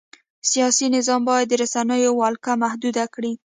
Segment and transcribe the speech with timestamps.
[0.51, 3.33] سیاسي نظام باید د رسنیو ولکه محدوده کړي.